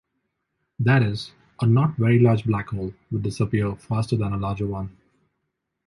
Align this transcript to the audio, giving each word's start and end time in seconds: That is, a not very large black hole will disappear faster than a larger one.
That 0.79 1.03
is, 1.03 1.31
a 1.59 1.67
not 1.67 1.95
very 1.97 2.17
large 2.17 2.43
black 2.45 2.69
hole 2.69 2.91
will 3.11 3.19
disappear 3.19 3.75
faster 3.75 4.17
than 4.17 4.33
a 4.33 4.37
larger 4.37 4.65
one. 4.65 4.97